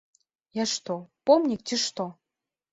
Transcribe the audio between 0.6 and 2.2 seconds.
Я што, помнік, ці што?